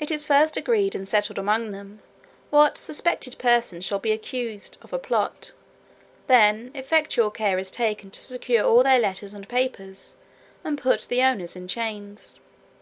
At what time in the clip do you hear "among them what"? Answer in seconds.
1.38-2.78